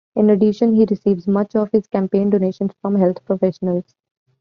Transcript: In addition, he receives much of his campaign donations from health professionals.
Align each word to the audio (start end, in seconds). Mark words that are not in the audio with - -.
In 0.15 0.31
addition, 0.31 0.73
he 0.73 0.87
receives 0.89 1.27
much 1.27 1.55
of 1.55 1.69
his 1.71 1.85
campaign 1.85 2.31
donations 2.31 2.71
from 2.81 2.95
health 2.95 3.23
professionals. 3.23 3.93